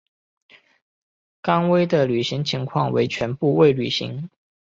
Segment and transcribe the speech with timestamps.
[1.43, 4.31] 甘薇的履行情况为全部未履行。